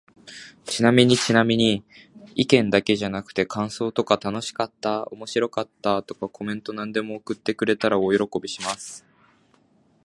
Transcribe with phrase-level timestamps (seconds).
[0.65, 1.83] ちなみにちなみに、
[2.33, 9.05] 意見だけじゃなくて感想とか楽しかった〜おもろかった〜とか、コメントなんでも送ってくれたら大喜びします。